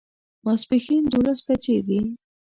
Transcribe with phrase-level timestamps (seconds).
[0.45, 2.01] ماسپښین دوولس بجې دي